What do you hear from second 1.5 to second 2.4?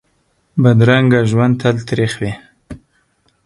تل تریخ وي